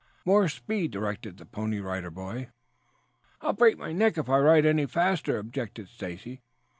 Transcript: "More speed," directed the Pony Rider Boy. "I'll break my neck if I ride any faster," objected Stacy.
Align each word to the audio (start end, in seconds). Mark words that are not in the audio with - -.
"More 0.25 0.49
speed," 0.49 0.89
directed 0.89 1.37
the 1.37 1.45
Pony 1.45 1.79
Rider 1.79 2.09
Boy. 2.09 2.49
"I'll 3.39 3.53
break 3.53 3.77
my 3.77 3.91
neck 3.93 4.17
if 4.17 4.29
I 4.29 4.39
ride 4.39 4.65
any 4.65 4.87
faster," 4.87 5.37
objected 5.37 5.89
Stacy. 5.89 6.41